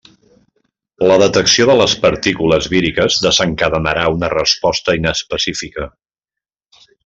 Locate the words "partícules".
2.07-2.69